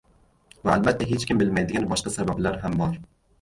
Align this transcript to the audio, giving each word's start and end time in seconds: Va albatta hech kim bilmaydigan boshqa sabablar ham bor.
Va 0.67 0.71
albatta 0.77 1.07
hech 1.11 1.25
kim 1.31 1.41
bilmaydigan 1.41 1.85
boshqa 1.93 2.15
sabablar 2.17 2.59
ham 2.65 2.81
bor. 2.83 2.99